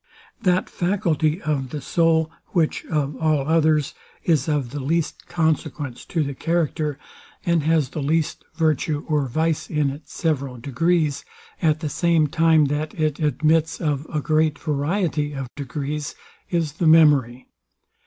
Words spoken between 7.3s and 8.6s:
and has the least